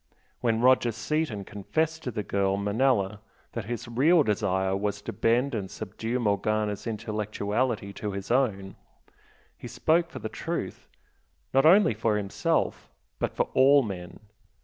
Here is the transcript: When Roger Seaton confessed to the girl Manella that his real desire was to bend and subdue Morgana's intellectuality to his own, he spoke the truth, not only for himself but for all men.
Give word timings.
When 0.39 0.61
Roger 0.61 0.91
Seaton 0.91 1.45
confessed 1.45 2.01
to 2.01 2.09
the 2.09 2.23
girl 2.23 2.57
Manella 2.57 3.19
that 3.51 3.65
his 3.65 3.87
real 3.87 4.23
desire 4.23 4.75
was 4.75 4.99
to 5.03 5.13
bend 5.13 5.53
and 5.53 5.69
subdue 5.69 6.17
Morgana's 6.17 6.87
intellectuality 6.87 7.93
to 7.93 8.11
his 8.13 8.31
own, 8.31 8.77
he 9.55 9.67
spoke 9.67 10.09
the 10.09 10.27
truth, 10.27 10.87
not 11.53 11.67
only 11.67 11.93
for 11.93 12.17
himself 12.17 12.89
but 13.19 13.35
for 13.35 13.49
all 13.53 13.83
men. 13.83 14.21